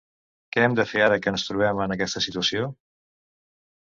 Què 0.53 0.61
hem 0.67 0.77
de 0.79 0.85
fer 0.93 1.03
ara 1.07 1.19
que 1.25 1.33
ens 1.33 1.43
trobem 1.49 1.83
en 1.85 1.93
aquesta 1.97 2.23
situació? 2.27 2.65